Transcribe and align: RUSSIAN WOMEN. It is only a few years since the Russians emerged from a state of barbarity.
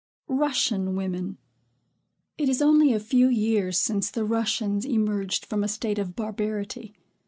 RUSSIAN 0.29 0.95
WOMEN. 0.95 1.37
It 2.39 2.49
is 2.49 2.59
only 2.59 2.91
a 2.91 2.99
few 2.99 3.27
years 3.27 3.77
since 3.77 4.09
the 4.09 4.25
Russians 4.25 4.83
emerged 4.83 5.45
from 5.45 5.63
a 5.63 5.67
state 5.67 5.99
of 5.99 6.15
barbarity. 6.15 6.95